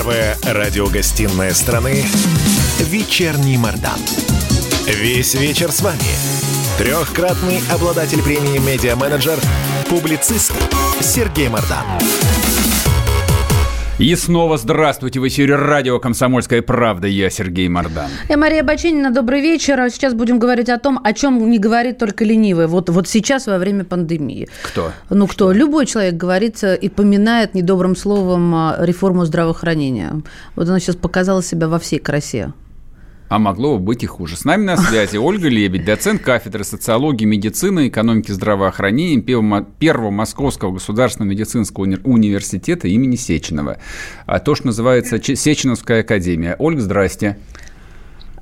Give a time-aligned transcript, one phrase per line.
[0.00, 2.02] Первая радиогостинная страны
[2.78, 4.00] «Вечерний Мордан».
[4.86, 6.00] Весь вечер с вами.
[6.78, 9.38] Трехкратный обладатель премии «Медиа-менеджер»,
[9.90, 10.54] публицист
[11.02, 11.84] Сергей Мордан.
[14.00, 17.06] И снова здравствуйте в эфире радио «Комсомольская правда».
[17.06, 18.08] Я Сергей Мордан.
[18.30, 19.10] Я Мария Бачинина.
[19.10, 19.78] Добрый вечер.
[19.90, 22.66] Сейчас будем говорить о том, о чем не говорит только ленивый.
[22.66, 24.48] Вот, вот сейчас во время пандемии.
[24.62, 24.92] Кто?
[25.10, 25.50] Ну, кто?
[25.50, 25.52] Что?
[25.52, 30.22] Любой человек говорит и поминает недобрым словом а, реформу здравоохранения.
[30.56, 32.54] Вот она сейчас показала себя во всей красе
[33.30, 34.36] а могло бы быть и хуже.
[34.36, 41.30] С нами на связи Ольга Лебедь, доцент кафедры социологии, медицины, экономики здравоохранения Первого Московского государственного
[41.30, 43.78] медицинского университета имени Сеченова.
[44.26, 46.56] А то, что называется Сеченовская академия.
[46.58, 47.38] Ольга, здрасте.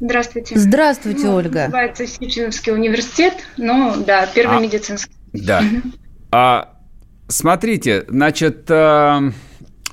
[0.00, 0.58] Здравствуйте.
[0.58, 1.64] Здравствуйте, ну, Ольга.
[1.64, 5.12] Называется Сеченовский университет, но да, первый а, медицинский.
[5.34, 5.62] Да.
[6.30, 6.76] А
[7.26, 9.32] смотрите, значит, а,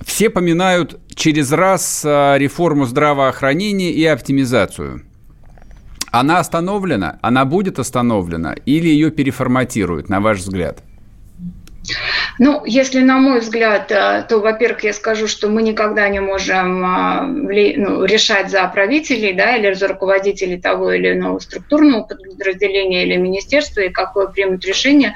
[0.06, 5.02] все поминают через раз а, реформу здравоохранения и оптимизацию.
[6.12, 7.20] Она остановлена?
[7.22, 8.54] Она будет остановлена?
[8.66, 10.84] Или ее переформатируют, на ваш взгляд?
[12.40, 16.86] Ну, если на мой взгляд, э, то, во-первых, я скажу, что мы никогда не можем
[16.86, 23.16] а, ну, решать за правителей да, или за руководителей того или иного структурного подразделения или
[23.16, 25.16] министерства, и какое примут решение,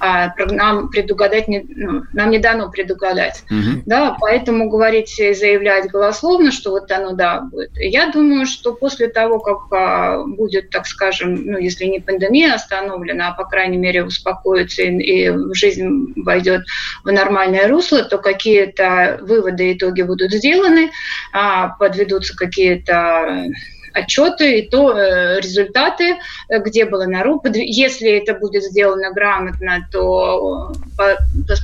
[0.00, 3.42] а, нам предугадать не, ну, нам не дано предугадать.
[3.50, 3.82] Угу.
[3.86, 7.72] Да, поэтому говорить и заявлять голословно, что вот оно да будет.
[7.76, 13.28] Я думаю, что после того, как а, будет, так скажем, ну, если не пандемия остановлена,
[13.28, 16.62] а по крайней мере успокоится и, и жизнь войдет
[17.02, 20.90] в нормальное русло, то какие-то выводы, итоги будут сделаны,
[21.32, 23.46] а, подведутся какие-то
[23.94, 27.54] отчеты и то э, результаты, где было нарушено.
[27.54, 30.72] Если это будет сделано грамотно, то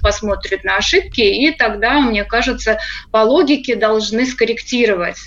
[0.03, 2.79] посмотрят на ошибки, и тогда, мне кажется,
[3.11, 5.19] по логике должны скорректировать.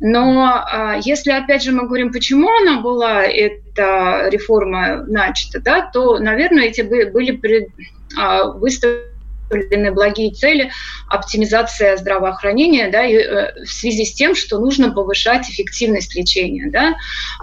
[0.00, 6.18] Но а, если, опять же, мы говорим, почему она была, эта реформа начата, да, то,
[6.18, 7.70] наверное, эти были
[8.16, 10.70] а, выставлены благие цели,
[11.08, 16.94] оптимизация здравоохранения, да, и, э, в связи с тем, что нужно повышать эффективность лечения, да,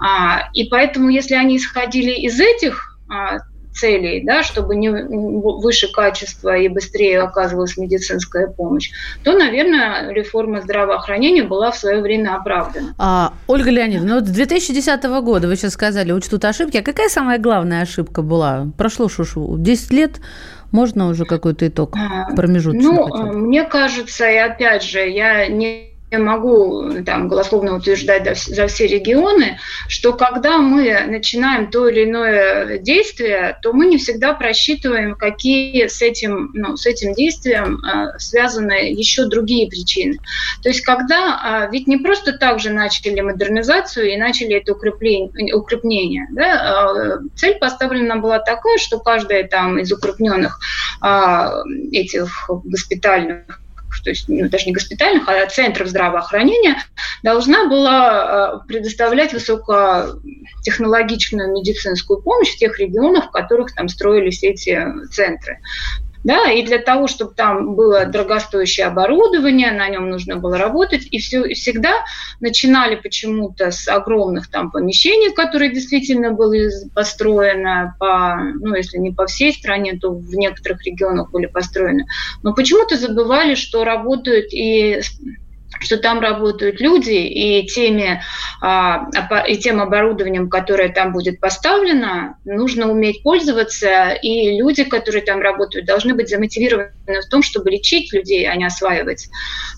[0.02, 3.40] а, и поэтому, если они исходили из этих а,
[3.74, 8.92] целей, да, чтобы не выше качества и быстрее оказывалась медицинская помощь,
[9.24, 12.94] то, наверное, реформа здравоохранения была в свое время оправдана.
[12.98, 16.78] А, Ольга Леонидовна, ну вот с 2010 года вы сейчас сказали, учтут ошибки.
[16.78, 18.68] А какая самая главная ошибка была?
[18.78, 20.22] Прошло шушу 10 лет,
[20.72, 22.84] можно уже какой-то итог а, промежуточный?
[22.84, 29.60] Ну, мне кажется, и опять же, я не могу там голословно утверждать за все регионы,
[29.88, 36.02] что когда мы начинаем то или иное действие, то мы не всегда просчитываем, какие с
[36.02, 40.18] этим, ну, с этим действием э, связаны еще другие причины.
[40.62, 45.54] То есть когда, э, ведь не просто так же начали модернизацию и начали это укрепление,
[45.54, 46.28] укрепление.
[46.32, 46.94] Да?
[46.96, 50.60] Э, цель поставлена была такая, что каждая там из укрепленных
[51.02, 51.50] э,
[51.92, 53.63] этих госпитальных
[54.02, 56.78] то есть ну, даже не госпитальных, а центров здравоохранения,
[57.24, 64.86] должна была э, предоставлять высокотехнологичную медицинскую помощь в тех регионах, в которых там строились эти
[65.12, 65.60] центры.
[66.24, 71.20] Да, и для того, чтобы там было дорогостоящее оборудование, на нем нужно было работать, и,
[71.20, 71.92] все, всегда
[72.40, 79.26] начинали почему-то с огромных там помещений, которые действительно были построены по, ну, если не по
[79.26, 82.06] всей стране, то в некоторых регионах были построены.
[82.42, 85.02] Но почему-то забывали, что работают и
[85.80, 88.22] что там работают люди, и, теми,
[88.62, 89.08] а,
[89.48, 95.86] и тем оборудованием, которое там будет поставлено, нужно уметь пользоваться, и люди, которые там работают,
[95.86, 99.30] должны быть замотивированы в том, чтобы лечить людей, а не осваивать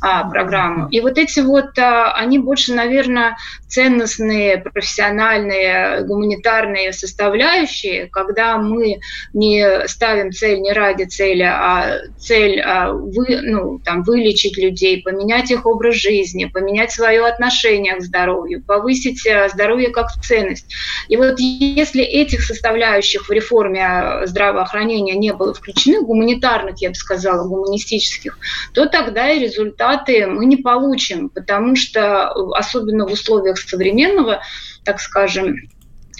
[0.01, 0.87] а, программу.
[0.89, 8.99] И вот эти вот, а, они больше, наверное, ценностные, профессиональные, гуманитарные составляющие, когда мы
[9.33, 15.65] не ставим цель не ради цели, а цель вы, ну, там, вылечить людей, поменять их
[15.65, 20.73] образ жизни, поменять свое отношение к здоровью, повысить э, здоровье как ценность.
[21.07, 26.95] И вот если этих составляющих в реформе э, здравоохранения не было включены, гуманитарных, я бы
[26.95, 28.37] сказала, гуманистических,
[28.73, 34.41] то тогда и результаты мы не получим, потому что э, особенно в условиях современного,
[34.83, 35.55] так скажем,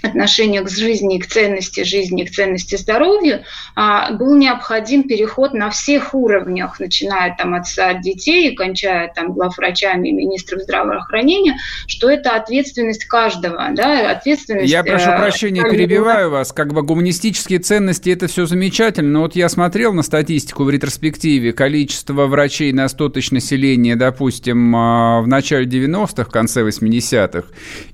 [0.05, 3.43] отношение к жизни, к ценности жизни, к ценности здоровья,
[3.75, 9.33] а, был необходим переход на всех уровнях, начиная там от, от детей и кончая там
[9.33, 11.57] главврачами и министром здравоохранения,
[11.87, 14.71] что это ответственность каждого, да, ответственность...
[14.71, 19.35] Я прошу э, прощения, перебиваю вас, как бы гуманистические ценности это все замечательно, но вот
[19.35, 25.27] я смотрел на статистику в ретроспективе, количество врачей на 100 тысяч населения, допустим, а, в
[25.27, 27.47] начале 90-х, в конце 80-х,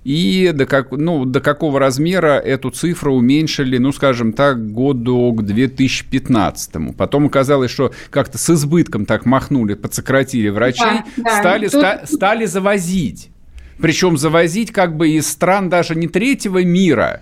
[0.04, 5.44] и до, как, ну, до какого размера эту цифру уменьшили, ну, скажем так, году к
[5.44, 6.96] 2015.
[6.98, 11.40] Потом оказалось, что как-то с избытком так махнули, подсократили врачей, да, да.
[11.40, 11.82] Стали, Тут...
[11.82, 13.30] ста, стали завозить.
[13.80, 17.22] Причем завозить как бы из стран даже не третьего мира,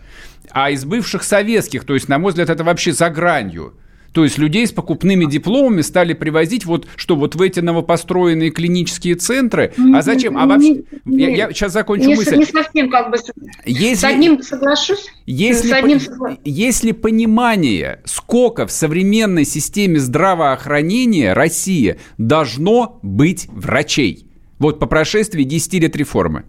[0.52, 1.86] а из бывших советских.
[1.86, 3.74] То есть, на мой взгляд, это вообще за гранью.
[4.11, 9.15] То есть людей с покупными дипломами стали привозить вот, что вот в эти новопостроенные клинические
[9.15, 9.73] центры.
[9.94, 10.38] А зачем?
[10.38, 12.38] А вообще, я, я сейчас закончу не, мысль.
[12.38, 13.17] Не совсем как бы
[13.65, 15.07] если, с одним соглашусь.
[15.25, 24.27] Если, одним по, если понимание, сколько в современной системе здравоохранения России должно быть врачей,
[24.57, 26.45] вот по прошествии 10 лет реформы.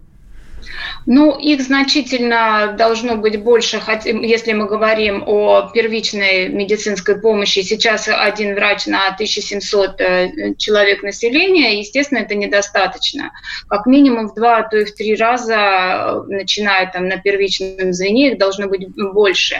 [1.06, 7.60] Ну, их значительно должно быть больше, если мы говорим о первичной медицинской помощи.
[7.60, 13.32] Сейчас один врач на 1700 э, человек населения, естественно, это недостаточно.
[13.68, 17.92] Как минимум в два, а то и в три раза, э, начиная там на первичном
[17.92, 19.56] звене, их должно быть больше.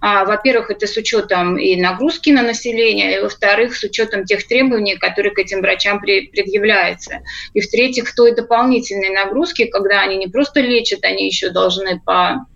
[0.00, 4.96] А, во-первых, это с учетом и нагрузки на население, и во-вторых, с учетом тех требований,
[4.96, 7.20] которые к этим врачам предъявляются.
[7.54, 12.46] И в-третьих, той дополнительной нагрузки, когда они не просто лечат, они еще должны по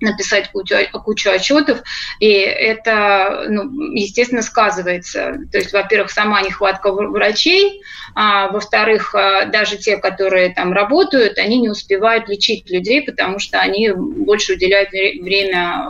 [0.00, 1.82] написать кучу, кучу отчетов,
[2.20, 5.38] и это, ну, естественно, сказывается.
[5.50, 7.82] То есть, во-первых, сама нехватка врачей,
[8.14, 13.58] а во-вторых, а, даже те, которые там работают, они не успевают лечить людей, потому что
[13.58, 15.88] они больше уделяют время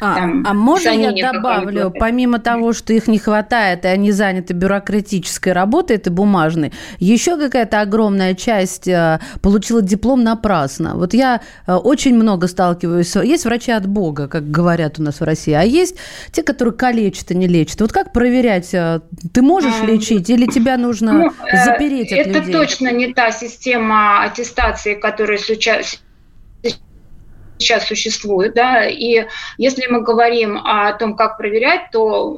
[0.00, 4.54] а, там, а можно я добавлю, помимо того, что их не хватает, и они заняты
[4.54, 10.94] бюрократической работой, это бумажной, еще какая-то огромная часть э, получила диплом напрасно.
[10.96, 13.14] Вот я э, очень много сталкиваюсь.
[13.16, 15.96] Есть врачи от Бога, как говорят у нас в России, а есть
[16.32, 17.80] те, которые калечат и не лечат.
[17.80, 19.00] Вот как проверять, э,
[19.32, 21.32] ты можешь лечить или тебя нужно ну,
[21.64, 22.54] запереть от это людей?
[22.54, 26.03] Это точно не та система аттестации, которая сейчас
[27.58, 29.26] сейчас существует, да, и
[29.58, 32.36] если мы говорим о том, как проверять, то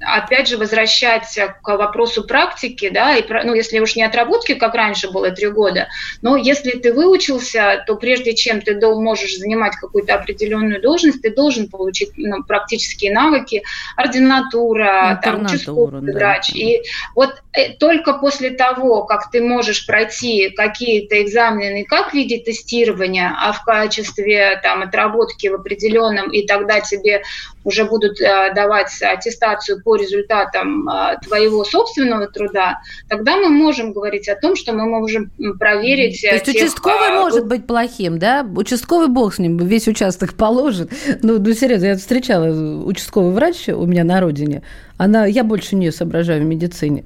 [0.00, 5.10] опять же, возвращаться к вопросу практики, да, и, ну, если уж не отработки, как раньше
[5.10, 5.88] было три года,
[6.22, 11.68] но если ты выучился, то прежде чем ты можешь занимать какую-то определенную должность, ты должен
[11.68, 13.62] получить ну, практические навыки,
[13.96, 16.12] ординатура, там, участковый да.
[16.12, 16.50] врач.
[16.54, 16.82] И
[17.14, 23.34] вот э, только после того, как ты можешь пройти какие-то экзамены, как в виде тестирования,
[23.36, 27.22] а в качестве там, отработки в определенном, и тогда тебе
[27.64, 34.28] уже будут э, давать аттестацию по результатам э, твоего собственного труда, тогда мы можем говорить
[34.28, 35.30] о том, что мы можем
[35.60, 36.20] проверить...
[36.22, 38.44] То есть тех, участковый а, может быть плохим, да?
[38.56, 40.90] Участковый бог с ним, весь участок положит.
[41.22, 42.46] Ну, ну серьезно, я встречала
[42.84, 44.62] участковый врач у меня на родине.
[44.98, 47.04] Она, я больше нее соображаю в медицине.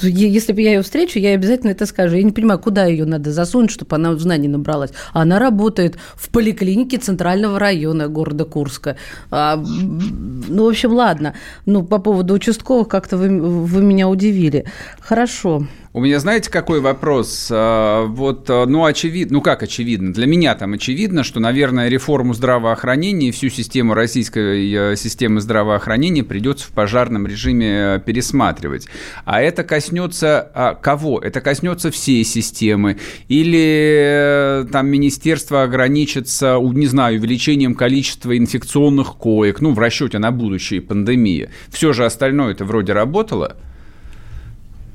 [0.00, 2.16] Если бы я ее встречу, я обязательно это скажу.
[2.16, 4.90] Я не понимаю, куда ее надо засунуть, чтобы она знаний набралась.
[5.12, 8.96] Она работает в поликлинике Центрального района города Курска.
[9.30, 11.34] А, ну, в общем, ладно.
[11.66, 14.64] Ну, по поводу участковых как-то вы, вы меня удивили.
[15.00, 15.66] Хорошо.
[15.96, 17.48] У меня, знаете, какой вопрос?
[17.50, 20.12] А, вот, а, ну, очевидно, ну, как очевидно?
[20.12, 26.22] Для меня там очевидно, что, наверное, реформу здравоохранения и всю систему российской э, системы здравоохранения
[26.22, 28.86] придется в пожарном режиме э, пересматривать.
[29.24, 31.18] А это коснется а, кого?
[31.18, 32.98] Это коснется всей системы?
[33.28, 40.30] Или э, там министерство ограничится, не знаю, увеличением количества инфекционных коек, ну, в расчете на
[40.30, 41.48] будущие пандемии?
[41.70, 43.56] Все же остальное это вроде работало?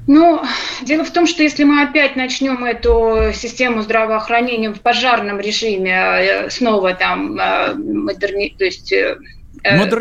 [0.07, 0.41] Ну,
[0.81, 6.49] дело в том, что если мы опять начнем эту систему здравоохранения в пожарном режиме э,
[6.49, 8.55] снова там э, модерни...
[8.57, 9.17] то есть э,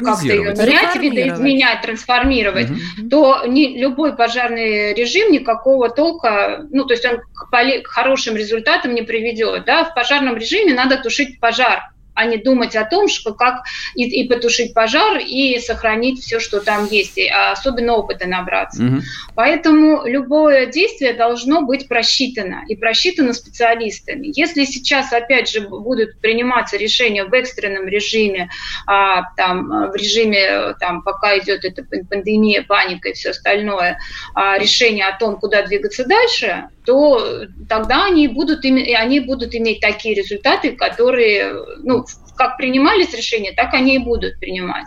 [0.01, 3.09] как-то ее менять, видоизменять, трансформировать, угу.
[3.11, 8.37] то не, любой пожарный режим никакого толка, ну, то есть он к, поли, к хорошим
[8.37, 9.65] результатам не приведет.
[9.67, 9.85] Да?
[9.85, 11.83] В пожарном режиме надо тушить пожар
[12.21, 13.63] а не думать о том, что как
[13.95, 18.85] и, и потушить пожар, и сохранить все, что там есть, и особенно опыта набраться.
[18.85, 19.01] Угу.
[19.35, 24.31] Поэтому любое действие должно быть просчитано, и просчитано специалистами.
[24.35, 28.51] Если сейчас, опять же, будут приниматься решения в экстренном режиме,
[28.87, 33.99] а, там, в режиме, там, пока идет эта пандемия, паника и все остальное,
[34.35, 40.15] а, решение о том, куда двигаться дальше, то тогда они будут, они будут иметь такие
[40.15, 42.05] результаты, которые, ну,
[42.41, 44.87] как принимались решения, так они и будут принимать.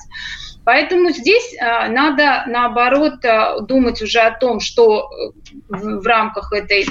[0.66, 5.32] Поэтому здесь а, надо, наоборот, а, думать уже о том, что э,
[5.70, 6.88] в рамках этой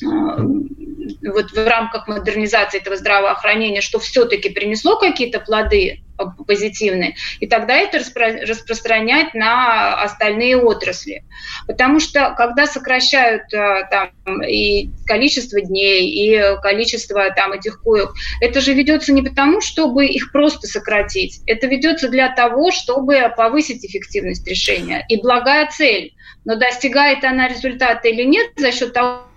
[0.00, 6.02] вот в рамках модернизации этого здравоохранения, что все-таки принесло какие-то плоды
[6.48, 11.22] позитивные, и тогда это распро- распространять на остальные отрасли.
[11.68, 18.74] Потому что когда сокращают там, и количество дней, и количество там, этих коек, это же
[18.74, 25.04] ведется не потому, чтобы их просто сократить, это ведется для того, чтобы повысить эффективность решения.
[25.08, 26.14] И благая цель.
[26.44, 29.27] Но достигает она результата или нет за счет того,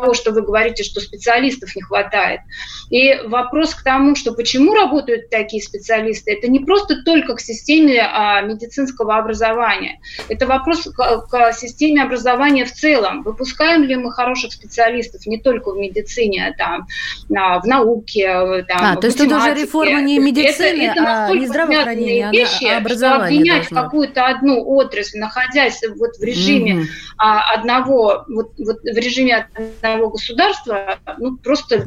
[0.00, 2.40] того, что вы говорите, что специалистов не хватает.
[2.90, 8.02] И вопрос к тому, что почему работают такие специалисты, это не просто только к системе
[8.02, 10.00] а, медицинского образования.
[10.28, 13.22] Это вопрос к, системе образования в целом.
[13.22, 16.86] Выпускаем ли мы хороших специалистов не только в медицине, а там,
[17.34, 21.26] а, в науке, там, а, в то есть это уже реформа не медицины, это, это
[21.26, 26.72] а не здравоохранения, вещи, а образование что обвинять какую-то одну отрасль, находясь вот в режиме
[26.72, 26.86] mm-hmm.
[27.18, 29.48] а, одного, вот, вот в режиме
[29.82, 31.86] одного государства, ну, просто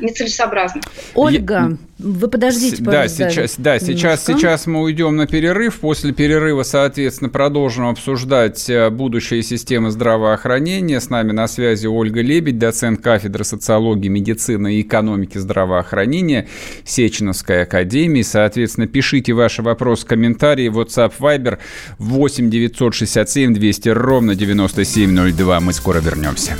[0.00, 0.80] нецелесообразно.
[1.14, 3.24] Ольга, вы подождите, пожалуйста.
[3.24, 5.80] Да, сейчас, да, сейчас, сейчас мы уйдем на перерыв.
[5.80, 11.00] После перерыва, соответственно, продолжим обсуждать э, будущее системы здравоохранения.
[11.00, 16.46] С нами на связи Ольга Лебедь, доцент кафедры социологии, медицины и экономики здравоохранения
[16.84, 18.22] Сеченовской академии.
[18.22, 20.70] Соответственно, пишите ваши вопросы, комментарии.
[20.70, 21.58] WhatsApp, Viber
[21.98, 25.60] 8 967 200 ровно 9702.
[25.60, 26.56] Мы скоро вернемся.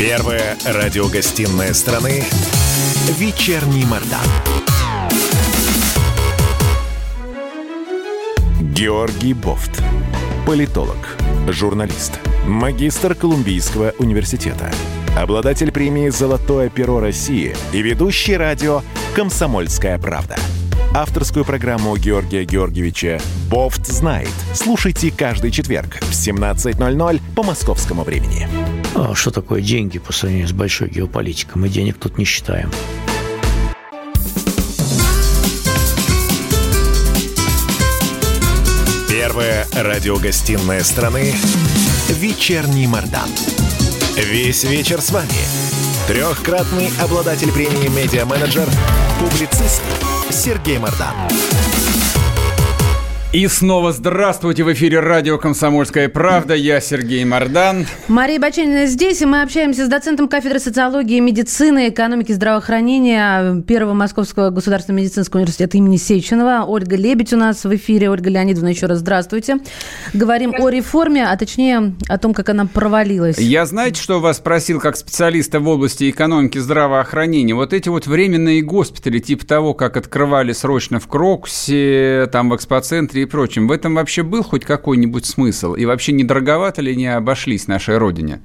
[0.00, 2.24] Первая радиогостинная страны
[3.18, 4.24] «Вечерний Мордан».
[8.62, 9.82] Георгий Бофт.
[10.46, 14.72] Политолог, журналист, магистр Колумбийского университета,
[15.18, 18.80] обладатель премии «Золотое перо России» и ведущий радио
[19.14, 20.36] «Комсомольская правда».
[20.94, 24.32] Авторскую программу Георгия Георгиевича «Бофт знает».
[24.54, 28.48] Слушайте каждый четверг в 17.00 по московскому времени.
[28.94, 31.60] А что такое деньги по сравнению с большой геополитикой?
[31.60, 32.70] Мы денег тут не считаем.
[39.08, 41.34] Первая радиогостинная страны
[42.08, 43.28] «Вечерний Мордан».
[44.16, 45.28] Весь вечер с вами.
[46.08, 48.68] Трехкратный обладатель премии «Медиа-менеджер»,
[49.20, 49.82] публицист
[50.30, 51.14] Сергей Мордан.
[53.32, 56.56] И снова здравствуйте в эфире радио «Комсомольская правда».
[56.56, 57.86] Я Сергей Мордан.
[58.08, 64.50] Мария Баченина здесь, и мы общаемся с доцентом кафедры социологии, медицины, экономики, здравоохранения Первого Московского
[64.50, 66.64] государственного медицинского университета имени Сеченова.
[66.66, 68.10] Ольга Лебедь у нас в эфире.
[68.10, 69.58] Ольга Леонидовна, еще раз здравствуйте.
[70.12, 73.38] Говорим о реформе, а точнее о том, как она провалилась.
[73.38, 77.54] Я, знаете, что вас спросил как специалиста в области экономики здравоохранения?
[77.54, 83.19] Вот эти вот временные госпитали, типа того, как открывали срочно в Кроксе, там в экспоцентре
[83.22, 83.68] и прочим.
[83.68, 85.74] В этом вообще был хоть какой-нибудь смысл?
[85.74, 88.40] И вообще не дороговато ли не обошлись нашей родине?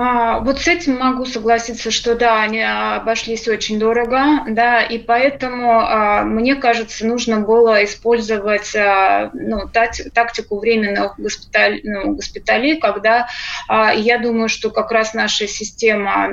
[0.00, 5.80] А, вот с этим могу согласиться, что да, они обошлись очень дорого, да, и поэтому
[5.80, 13.26] а, мне кажется, нужно было использовать а, ну, тактику временных госпиталь, ну, госпиталей, когда
[13.66, 16.30] а, я думаю, что как раз наша система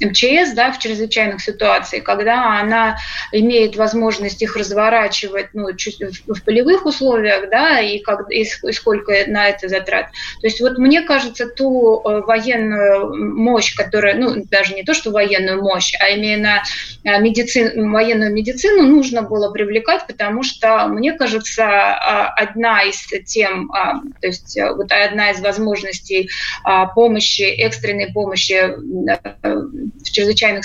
[0.00, 2.96] МЧС да, в чрезвычайных ситуациях, когда она
[3.32, 9.68] имеет возможность их разворачивать ну, в полевых условиях, да, и, как, и сколько на это
[9.68, 10.06] затрат.
[10.40, 15.10] То есть вот мне кажется, ту э, военную мощь, которая, ну, даже не то, что
[15.10, 16.62] военную мощь, а именно
[17.04, 23.70] э, медицин, военную медицину нужно было привлекать, потому что, мне кажется, а, одна из тем,
[23.72, 26.28] а, то есть э, вот одна из возможностей
[26.64, 30.64] а, помощи, экстренной помощи в чрезвычайных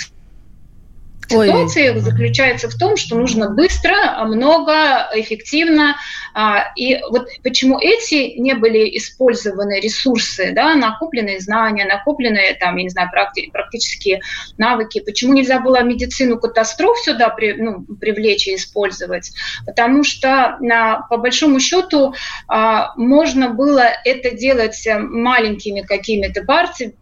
[1.28, 2.00] ситуации Ой.
[2.00, 5.96] заключается в том, что нужно быстро, много, эффективно.
[6.34, 12.84] А, и вот почему эти не были использованы ресурсы, да, накопленные знания, накопленные там, я
[12.84, 14.20] не знаю, практи- практические
[14.58, 19.32] навыки, почему нельзя было медицину катастроф сюда при, ну, привлечь и использовать?
[19.66, 22.14] Потому что на, по большому счету
[22.48, 26.42] а, можно было это делать маленькими какими-то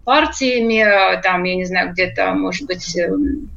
[0.04, 3.50] партиями, там, я не знаю, где-то, может быть, эм,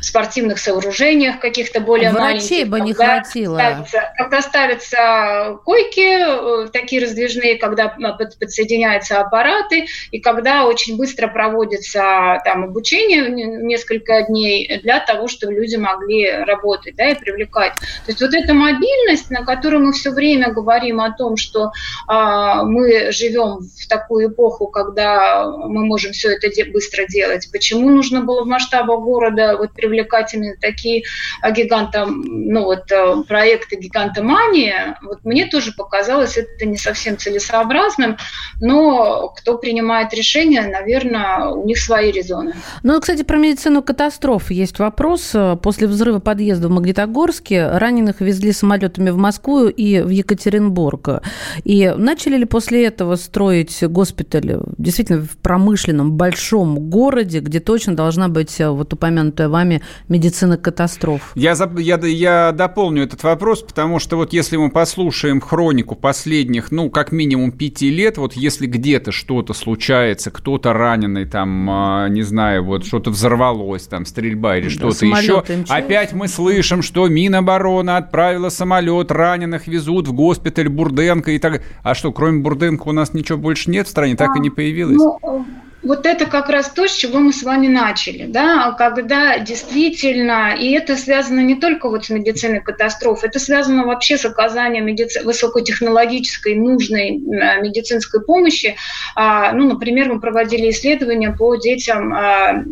[0.00, 2.68] спортивных сооружениях каких-то более Врачей маленьких.
[2.68, 3.56] бы не хватило.
[3.56, 12.40] Ставятся, когда ставятся койки, э, такие раздвижные, когда подсоединяются аппараты, и когда очень быстро проводится
[12.44, 17.74] там обучение несколько дней для того, чтобы люди могли работать да, и привлекать.
[17.74, 21.72] То есть вот эта мобильность, на которую мы все время говорим о том, что
[22.06, 27.90] а, мы живем в такую эпоху, когда мы можем все это де- быстро делать, почему
[27.90, 31.04] нужно было в масштабах города вот привлекать именно такие
[31.42, 38.16] а, гиганты, ну вот а, проекты гигантомании, вот мне тоже показалось это не совсем целесообразным,
[38.60, 42.54] но кто принимает решения, наверное, у них свои резоны.
[42.82, 45.34] Ну, кстати, про медицину катастроф есть вопрос.
[45.62, 51.22] После взрыва подъезда в Магнитогорске раненых везли самолетами в Москву и в Екатеринбург.
[51.64, 58.28] И начали ли после этого строить госпиталь действительно в промышленном большом городе, где точно должна
[58.28, 58.35] быть
[58.70, 61.32] вот упомянутая вами медицина катастроф?
[61.34, 66.90] Я, я, я дополню этот вопрос, потому что вот если мы послушаем хронику последних, ну,
[66.90, 72.64] как минимум пяти лет, вот если где-то что-то случается, кто-то раненый, там, а, не знаю,
[72.64, 78.48] вот что-то взорвалось, там, стрельба или да, что-то еще, опять мы слышим, что Минобороны отправила
[78.48, 81.62] самолет, раненых везут в госпиталь Бурденко и так.
[81.82, 84.96] А что, кроме Бурденко у нас ничего больше нет в стране, так и не появилось?
[84.96, 85.46] Ну,
[85.82, 90.72] вот это как раз то, с чего мы с вами начали, да, когда действительно, и
[90.72, 95.20] это связано не только вот с медициной катастроф, это связано вообще с оказанием медици...
[95.22, 98.76] высокотехнологической нужной э, медицинской помощи.
[99.14, 102.64] А, ну, например, мы проводили исследования по детям, а,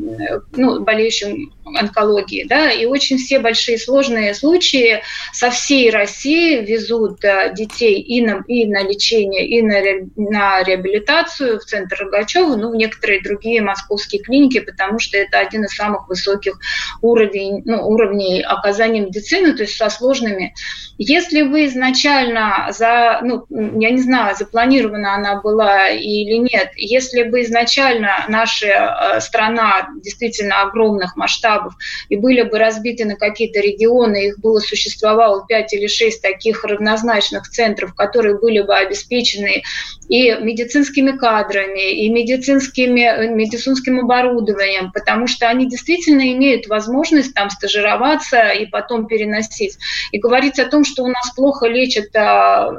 [0.57, 5.03] ну, болеющим онкологии, да, и очень все большие сложные случаи
[5.33, 9.81] со всей России везут э, детей и на, и на лечение, и на,
[10.17, 15.65] на реабилитацию в центр Рогачева, ну, в некоторые другие московские клиники, потому что это один
[15.65, 16.59] из самых высоких
[17.03, 20.55] уровней, ну, уровней оказания медицины, то есть со сложными.
[20.99, 27.43] Если вы изначально, за, ну, я не знаю, запланирована она была или нет, если бы
[27.43, 31.75] изначально наша э, страна действительно огромных масштабов масштабов
[32.09, 37.49] и были бы разбиты на какие-то регионы, их было существовало 5 или 6 таких равнозначных
[37.49, 39.63] центров, которые были бы обеспечены
[40.09, 48.51] и медицинскими кадрами, и медицинскими, медицинским оборудованием, потому что они действительно имеют возможность там стажироваться
[48.51, 49.79] и потом переносить.
[50.13, 52.71] И говорить о том, что у нас плохо лечат а,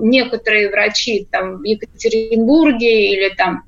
[0.00, 3.64] некоторые врачи там, в Екатеринбурге или там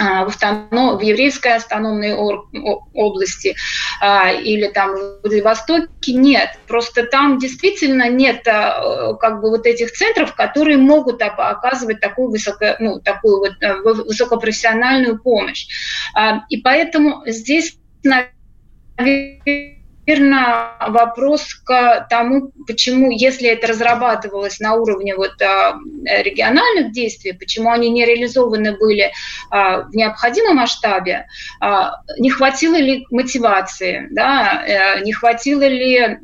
[0.00, 3.54] в, автоном, в еврейской автономной области
[4.00, 6.58] а, или там в Владивостоке нет.
[6.66, 12.76] Просто там действительно нет а, как бы вот этих центров, которые могут оказывать такую, высоко,
[12.78, 15.66] ну, такую вот э, высокопрофессиональную помощь.
[16.48, 25.40] И поэтому здесь, наверное, наверное, вопрос к тому, почему, если это разрабатывалось на уровне вот,
[25.42, 29.12] а, региональных действий, почему они не реализованы были
[29.50, 31.26] а, в необходимом масштабе,
[31.60, 36.18] а, не хватило ли мотивации, да, э, не хватило ли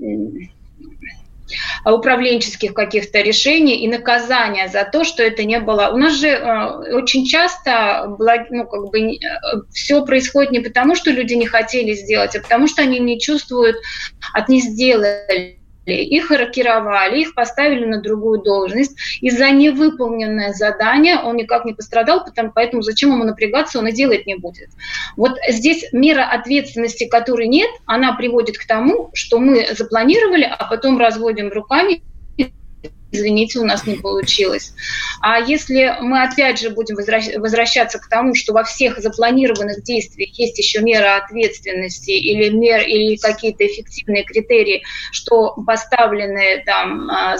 [1.85, 5.91] управленческих каких-то решений и наказания за то, что это не было.
[5.93, 8.17] У нас же э, очень часто
[8.51, 9.19] ну, как бы, э,
[9.73, 13.77] все происходит не потому, что люди не хотели сделать, а потому что они не чувствуют,
[14.33, 15.56] от не сделали
[15.87, 18.97] их рокировали, их поставили на другую должность.
[19.21, 23.93] И за невыполненное задание он никак не пострадал, потому, поэтому зачем ему напрягаться, он и
[23.93, 24.69] делать не будет.
[25.17, 30.99] Вот здесь мера ответственности, которой нет, она приводит к тому, что мы запланировали, а потом
[30.99, 32.03] разводим руками
[33.17, 34.73] извините, у нас не получилось.
[35.21, 40.59] А если мы опять же будем возвращаться к тому, что во всех запланированных действиях есть
[40.59, 47.37] еще мера ответственности или, мер, или какие-то эффективные критерии, что поставленное там а,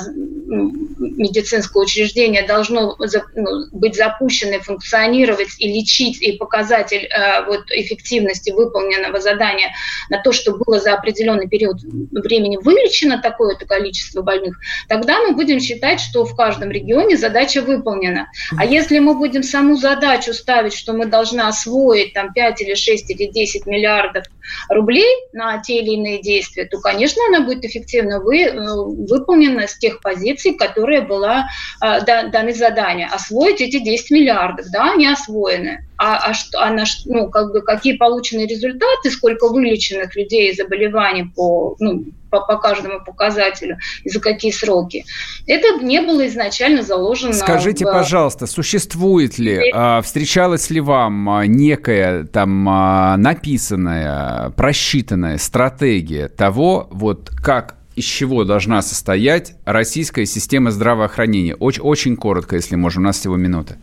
[0.47, 9.21] медицинское учреждение должно ну, быть запущено, функционировать и лечить, и показатель а, вот, эффективности выполненного
[9.21, 9.73] задания
[10.11, 14.59] на то, что было за определенный период времени вылечено такое-то количество больных,
[14.89, 18.29] тогда мы будем считать, что в каждом регионе задача выполнена.
[18.57, 23.11] А если мы будем саму задачу ставить, что мы должны освоить там 5 или 6
[23.11, 24.25] или 10 миллиардов
[24.69, 29.77] рублей на те или иные действия, то, конечно, она будет эффективно вы, э, выполнена с
[29.77, 31.47] тех позиций, которые была
[31.83, 33.09] э, даны задания.
[33.13, 35.85] Освоить эти 10 миллиардов, да, они освоены.
[35.99, 41.25] А, а, что, а на, ну, как бы, какие получены результаты, сколько вылеченных людей заболеваний
[41.35, 42.05] по, ну,
[42.41, 45.05] по, по каждому показателю и за какие сроки.
[45.47, 47.33] Это не было изначально заложено.
[47.33, 47.93] Скажите, в...
[47.93, 56.89] пожалуйста, существует ли, а, встречалась ли вам а, некая там а, написанная, просчитанная стратегия того,
[56.91, 61.55] вот как из чего должна состоять российская система здравоохранения?
[61.55, 63.79] Очень, очень коротко, если можно, у нас всего минута.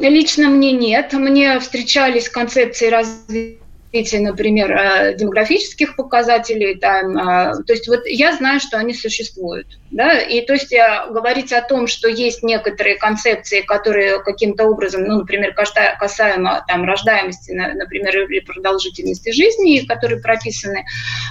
[0.00, 1.12] Лично мне нет.
[1.12, 3.61] Мне встречались концепции развития
[3.92, 9.78] развития, например, э, демографических показателей, там, э, то есть вот я знаю, что они существуют,
[9.92, 15.04] да, и то есть э, говорить о том, что есть некоторые концепции, которые каким-то образом,
[15.04, 20.84] ну, например, касаемо там рождаемости, например, или продолжительности жизни, которые прописаны,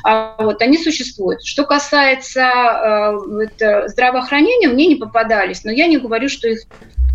[0.03, 1.43] а вот они существуют.
[1.43, 6.61] Что касается вот, здравоохранения, мне не попадались, но я не говорю, что их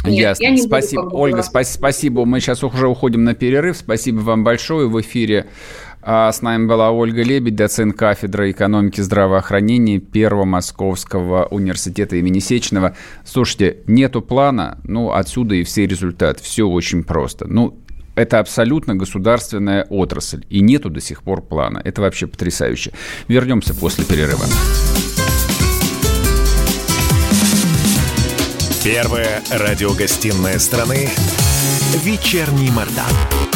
[0.05, 0.45] нет, Ясно.
[0.45, 1.03] Я не спасибо.
[1.05, 2.25] Буду, Ольга, спа- спасибо.
[2.25, 3.77] Мы сейчас уже уходим на перерыв.
[3.77, 4.89] Спасибо вам большое.
[4.89, 5.47] В эфире
[6.09, 12.95] а с нами была Ольга Лебедь, доцент кафедры экономики здравоохранения Первого Московского университета имени Сеченова.
[13.25, 16.45] Слушайте, нету плана, ну, отсюда и все результаты.
[16.45, 17.49] Все очень просто.
[17.49, 17.81] Ну,
[18.15, 21.83] это абсолютно государственная отрасль, и нету до сих пор плана.
[21.85, 22.93] Это вообще потрясающе.
[23.27, 24.45] Вернемся после перерыва.
[28.85, 31.09] Первая радиогостинная страны
[32.05, 33.56] «Вечерний Мордан».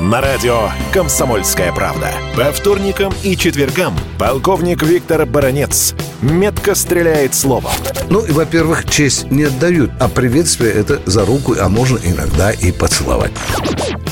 [0.00, 2.12] На радио «Комсомольская правда».
[2.36, 7.72] По вторникам и четвергам полковник Виктор Баранец метко стреляет словом.
[8.10, 12.72] Ну, и, во-первых, честь не отдают, а приветствие это за руку, а можно иногда и
[12.72, 13.32] поцеловать.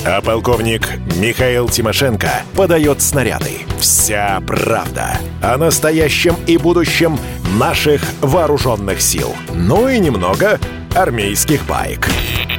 [0.07, 3.61] А полковник Михаил Тимошенко подает снаряды.
[3.79, 7.19] Вся правда о настоящем и будущем
[7.59, 9.35] наших вооруженных сил.
[9.53, 10.59] Ну и немного
[10.95, 12.09] армейских байк.